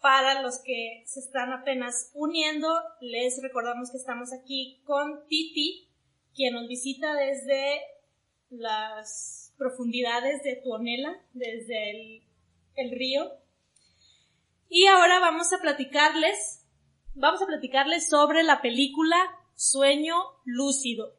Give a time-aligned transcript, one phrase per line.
[0.00, 2.68] Para los que se están apenas uniendo,
[3.00, 5.90] les recordamos que estamos aquí con Titi,
[6.34, 7.80] quien nos visita desde
[8.48, 12.22] las profundidades de Tuonela, desde el,
[12.76, 13.30] el río.
[14.70, 16.64] Y ahora vamos a platicarles,
[17.14, 19.16] vamos a platicarles sobre la película
[19.54, 20.14] Sueño
[20.46, 21.14] Lúcido.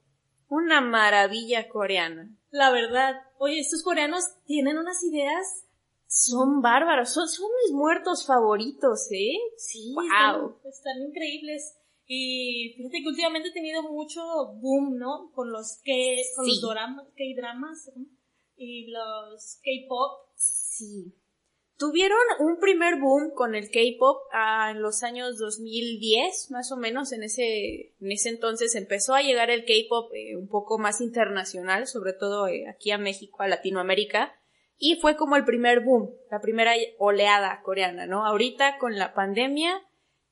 [0.50, 2.36] Una maravilla coreana.
[2.50, 5.66] La verdad, oye, estos coreanos tienen unas ideas
[6.12, 9.32] son bárbaros, son, son mis muertos favoritos, ¿eh?
[9.55, 10.57] Sí, wow.
[10.65, 11.78] están, increíbles.
[12.06, 14.21] Y fíjate que últimamente he tenido mucho
[14.55, 15.32] boom, ¿no?
[15.33, 16.60] Con los que, con los
[17.16, 17.92] K-dramas
[18.57, 20.28] y los K-pop.
[20.36, 21.16] Sí.
[21.78, 27.14] Tuvieron un primer boom con el K-pop ah, en los años 2010, más o menos,
[27.14, 31.88] en ese, en ese entonces empezó a llegar el K-pop eh, un poco más internacional,
[31.88, 34.41] sobre todo eh, aquí a México, a Latinoamérica
[34.83, 38.25] y fue como el primer boom, la primera oleada coreana, ¿no?
[38.25, 39.80] Ahorita con la pandemia,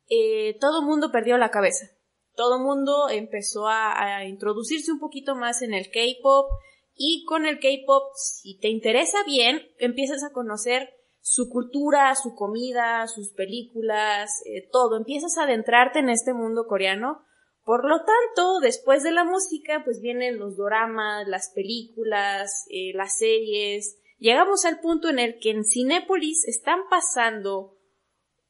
[0.10, 1.86] eh, todo mundo perdió la cabeza.
[2.34, 6.50] Todo mundo empezó a, introducirse un poquito más en el K-pop
[6.96, 10.90] y con el K-pop, si te interesa bien, empiezas a conocer
[11.22, 14.98] su cultura, su comida, sus películas, eh, todo.
[14.98, 17.24] Empiezas a adentrarte en este mundo coreano.
[17.64, 23.20] Por lo tanto, después de la música, pues vienen los doramas, las películas, eh, las
[23.20, 27.78] series, llegamos al punto en el que en Cinépolis están pasando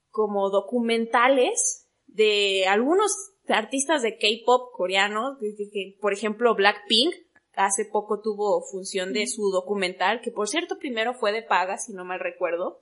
[0.09, 3.11] como documentales de algunos
[3.47, 7.13] artistas de K-pop coreanos, que, por ejemplo Blackpink
[7.55, 11.93] hace poco tuvo función de su documental, que por cierto primero fue de paga, si
[11.93, 12.79] no mal recuerdo.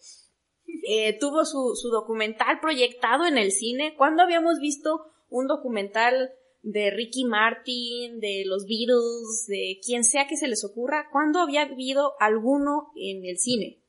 [0.89, 3.95] Eh, tuvo su, su documental proyectado en el cine.
[3.97, 6.31] ¿Cuándo habíamos visto un documental
[6.67, 11.61] de Ricky Martin, de los Beatles, de quien sea que se les ocurra, ¿cuándo había
[11.61, 13.81] habido alguno en el cine?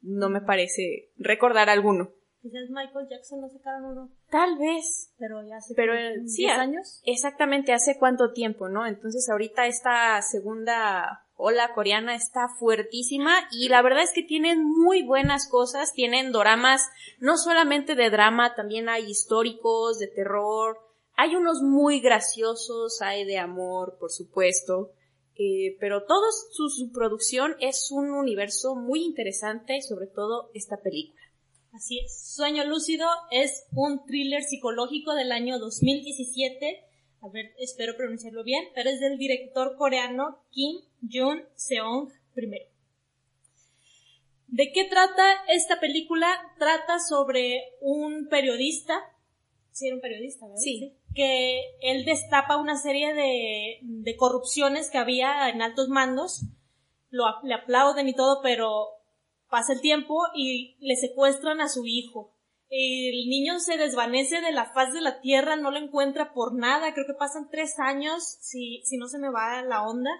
[0.00, 2.12] No me parece recordar alguno.
[2.42, 4.10] Quizás Michael Jackson no sacaron uno.
[4.30, 5.12] Tal vez.
[5.18, 5.94] Pero ya hace Pero,
[6.26, 7.00] sí, años.
[7.06, 8.86] Exactamente, hace cuánto tiempo, ¿no?
[8.86, 15.02] Entonces ahorita esta segunda ola coreana está fuertísima y la verdad es que tienen muy
[15.02, 16.88] buenas cosas, tienen doramas,
[17.18, 20.78] no solamente de drama, también hay históricos, de terror,
[21.16, 24.92] hay unos muy graciosos, hay de amor, por supuesto,
[25.36, 31.20] eh, pero toda su, producción es un universo muy interesante, sobre todo esta película.
[31.72, 32.34] Así es.
[32.34, 36.84] Sueño Lúcido es un thriller psicológico del año 2017.
[37.20, 42.66] A ver, espero pronunciarlo bien, pero es del director coreano Kim Jun-seong primero.
[44.46, 46.28] ¿De qué trata esta película?
[46.58, 48.94] Trata sobre un periodista.
[49.72, 50.60] Sí, era un periodista, ¿verdad?
[50.62, 56.42] sí que él destapa una serie de, de corrupciones que había en altos mandos,
[57.10, 58.88] lo, le aplauden y todo, pero
[59.48, 62.34] pasa el tiempo y le secuestran a su hijo.
[62.68, 66.92] El niño se desvanece de la faz de la tierra, no lo encuentra por nada,
[66.92, 70.10] creo que pasan tres años, si, si no se me va la onda,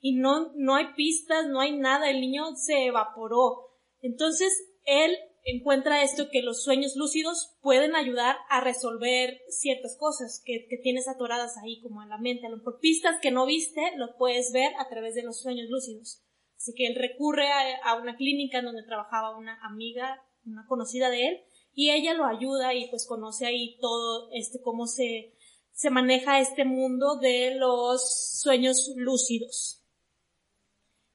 [0.00, 3.70] y no, no hay pistas, no hay nada, el niño se evaporó.
[4.02, 4.52] Entonces,
[4.84, 11.08] él encuentra esto que los sueños lúcidos pueden ayudar a resolver ciertas cosas que, tienes
[11.08, 12.46] atoradas ahí como en la mente.
[12.46, 16.22] A lo pistas que no viste lo puedes ver a través de los sueños lúcidos.
[16.56, 17.48] Así que él recurre
[17.84, 21.40] a, una clínica donde trabajaba una amiga, una conocida de él,
[21.74, 25.34] y ella lo ayuda y pues conoce ahí todo este cómo se,
[25.72, 29.82] se maneja este mundo de los sueños lúcidos.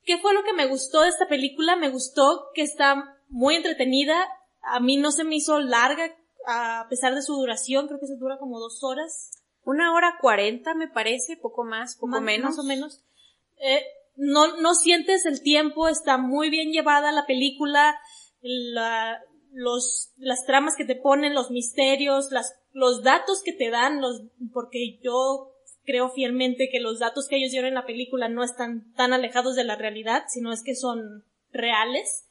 [0.03, 1.75] ¿Qué fue lo que me gustó de esta película?
[1.75, 4.27] Me gustó que está muy entretenida.
[4.61, 6.15] A mí no se me hizo larga
[6.45, 7.87] a pesar de su duración.
[7.87, 9.31] Creo que se dura como dos horas.
[9.63, 12.51] Una hora cuarenta me parece, poco más, poco menos.
[12.51, 13.03] Más o menos.
[13.57, 13.83] Eh,
[14.15, 17.99] no, no sientes el tiempo, está muy bien llevada la película,
[18.41, 19.19] la,
[19.51, 24.23] los, las tramas que te ponen, los misterios, las, los datos que te dan, los,
[24.53, 28.91] porque yo creo fielmente que los datos que ellos dieron en la película no están
[28.93, 32.26] tan alejados de la realidad, sino es que son reales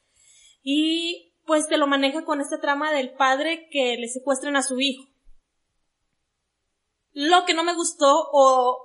[0.69, 4.81] y pues te lo maneja con esta trama del padre que le secuestran a su
[4.81, 5.09] hijo.
[7.13, 8.77] Lo que no me gustó o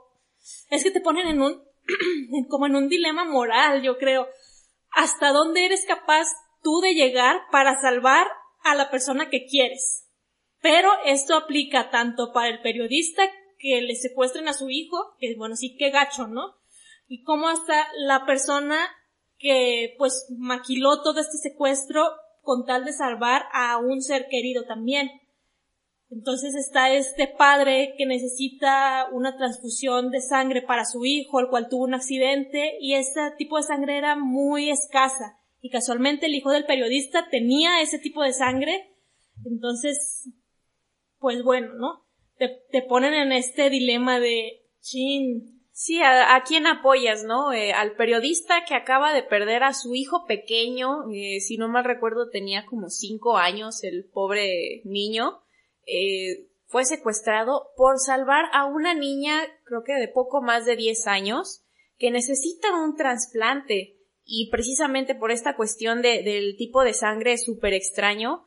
[0.69, 1.63] es que te ponen en un
[2.50, 4.28] como en un dilema moral, yo creo.
[4.92, 6.28] ¿Hasta dónde eres capaz
[6.62, 8.27] tú de llegar para salvar
[8.63, 10.07] a la persona que quieres?
[10.62, 13.24] Pero esto aplica tanto para el periodista
[13.57, 16.60] que le secuestren a su hijo, que bueno, sí que gacho, ¿no?
[17.07, 18.88] Y como hasta la persona
[19.41, 22.03] que pues maquiló todo este secuestro
[22.41, 25.09] con tal de salvar a un ser querido también.
[26.09, 31.69] Entonces está este padre que necesita una transfusión de sangre para su hijo, el cual
[31.69, 35.39] tuvo un accidente, y ese tipo de sangre era muy escasa.
[35.61, 38.89] Y casualmente el hijo del periodista tenía ese tipo de sangre,
[39.45, 40.29] Entonces,
[41.17, 42.05] pues bueno, ¿no?
[42.38, 47.54] Te, te ponen en este dilema de, chin, Sí, a, quién apoyas, ¿no?
[47.54, 51.86] Eh, al periodista que acaba de perder a su hijo pequeño, eh, si no mal
[51.86, 55.42] recuerdo tenía como cinco años el pobre niño,
[55.88, 61.07] eh, fue secuestrado por salvar a una niña, creo que de poco más de diez
[61.07, 61.63] años,
[61.98, 67.74] que necesita un trasplante y precisamente por esta cuestión de, del tipo de sangre súper
[67.74, 68.45] extraño,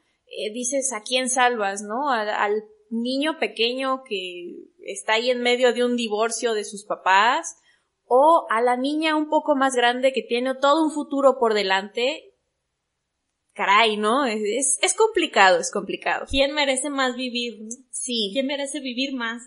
[0.52, 2.10] dices, ¿a quién salvas, no?
[2.10, 4.54] al niño pequeño que
[4.86, 7.56] está ahí en medio de un divorcio de sus papás,
[8.06, 12.32] o a la niña un poco más grande que tiene todo un futuro por delante.
[13.54, 14.26] Caray, ¿no?
[14.26, 16.26] Es, es complicado, es complicado.
[16.28, 17.60] ¿Quién merece más vivir?
[17.90, 18.30] Sí.
[18.32, 19.42] ¿Quién merece vivir más?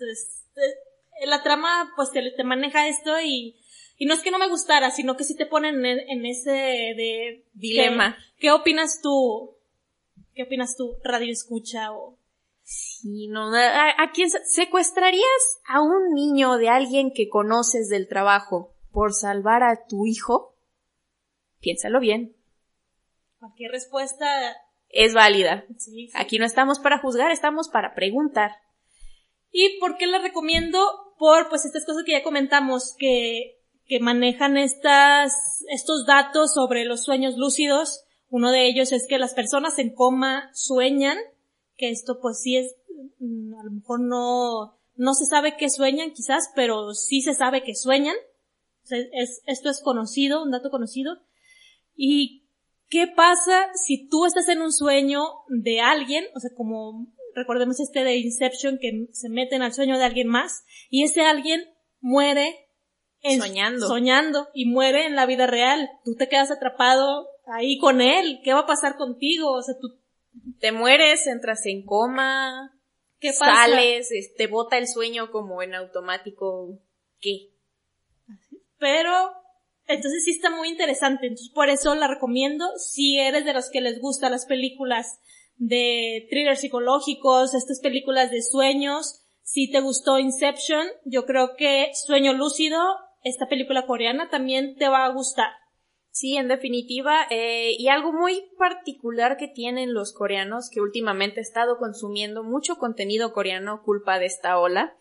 [1.26, 3.56] la trama, pues, te, te maneja esto y,
[3.96, 7.44] y no es que no me gustara, sino que sí te ponen en, ese de
[7.54, 8.16] dilema.
[8.36, 9.56] ¿qué, ¿Qué, opinas tú?
[10.34, 10.96] ¿Qué opinas tú?
[11.02, 12.17] Radio escucha o
[12.70, 15.24] Sí, no, ¿a, quién secuestrarías
[15.66, 20.54] a un niño de alguien que conoces del trabajo por salvar a tu hijo?
[21.60, 22.36] Piénsalo bien.
[23.38, 24.26] Cualquier respuesta
[24.90, 25.64] es válida.
[26.12, 28.50] Aquí no estamos para juzgar, estamos para preguntar.
[29.50, 30.78] ¿Y por qué la recomiendo?
[31.18, 37.02] Por pues estas cosas que ya comentamos que, que manejan estas, estos datos sobre los
[37.02, 38.04] sueños lúcidos.
[38.28, 41.16] Uno de ellos es que las personas en coma sueñan
[41.78, 42.74] que esto pues sí es,
[43.20, 47.62] mm, a lo mejor no, no se sabe que sueñan quizás, pero sí se sabe
[47.62, 48.16] que sueñan.
[48.90, 51.22] es, esto es conocido, un dato conocido.
[51.96, 52.44] ¿Y
[52.90, 58.04] qué pasa si tú estás en un sueño de alguien, o sea, como recordemos este
[58.04, 61.64] de Inception que se meten al sueño de alguien más y ese alguien
[62.00, 62.68] muere
[63.22, 63.86] soñando.
[63.86, 65.88] soñando y muere en la vida real.
[66.04, 68.40] Tú te quedas atrapado ahí con él.
[68.42, 69.52] ¿Qué va a pasar contigo?
[69.52, 69.98] O sea, tú
[70.60, 72.72] te mueres, entras en coma,
[73.20, 76.78] ¿qué sales, te bota el sueño como en automático,
[77.20, 77.50] ¿qué?
[78.78, 79.32] Pero,
[79.86, 83.80] entonces sí está muy interesante, entonces por eso la recomiendo, si eres de los que
[83.80, 85.20] les gustan las películas
[85.56, 92.34] de thrillers psicológicos, estas películas de sueños, si te gustó Inception, yo creo que Sueño
[92.34, 92.78] Lúcido,
[93.24, 95.50] esta película coreana también te va a gustar.
[96.18, 101.42] Sí, en definitiva, eh, y algo muy particular que tienen los coreanos, que últimamente he
[101.42, 104.96] estado consumiendo mucho contenido coreano culpa de esta ola,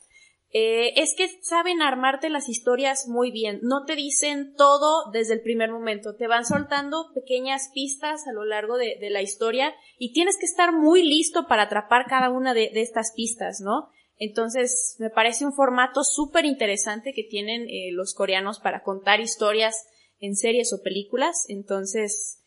[0.54, 3.62] eh, es que saben armarte las historias muy bien.
[3.64, 6.16] No te dicen todo desde el primer momento.
[6.16, 10.72] Te van soltando pequeñas pistas a lo largo de, la historia y tienes que estar
[10.72, 13.90] muy listo para atrapar cada una de, estas pistas, ¿no?
[14.20, 19.84] Entonces, me parece un formato súper interesante que tienen eh, los coreanos para contar historias
[20.20, 22.44] en series o películas, entonces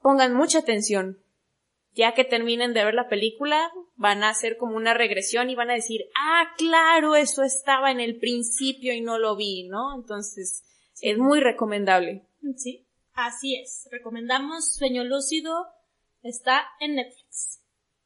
[0.00, 1.18] pongan mucha atención.
[1.94, 5.70] Ya que terminen de ver la película, van a hacer como una regresión y van
[5.70, 9.96] a decir, ah, claro, eso estaba en el principio y no lo vi, ¿no?
[9.96, 10.64] Entonces,
[11.00, 12.24] es muy recomendable.
[12.56, 13.88] Sí, así es.
[13.90, 15.66] Recomendamos Sueño Lúcido,
[16.22, 17.57] está en Netflix.